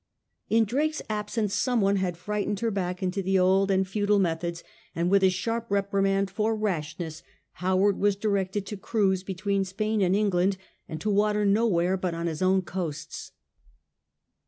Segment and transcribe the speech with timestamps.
[0.49, 4.63] In Drake's absence some one had frightened her back into the old and futile methods;
[4.95, 7.21] and with a sharp reprimand for rashness,
[7.61, 10.57] Howard was directed to cruise between Spain and England,
[10.89, 13.31] and to water nowhere but on his own coasts.